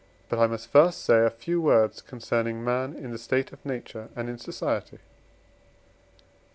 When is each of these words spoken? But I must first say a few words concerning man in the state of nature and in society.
But 0.29 0.39
I 0.39 0.47
must 0.47 0.71
first 0.71 1.03
say 1.05 1.23
a 1.23 1.29
few 1.29 1.61
words 1.61 2.01
concerning 2.01 2.63
man 2.63 2.95
in 2.95 3.11
the 3.11 3.19
state 3.19 3.51
of 3.51 3.63
nature 3.63 4.09
and 4.15 4.29
in 4.29 4.39
society. 4.39 4.97